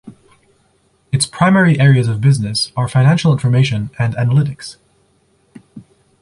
Its 1.11 1.27
primary 1.27 1.79
areas 1.79 2.07
of 2.07 2.21
business 2.21 2.71
are 2.75 2.87
financial 2.87 3.31
information 3.31 3.91
and 3.99 4.15
analytics. 4.15 4.77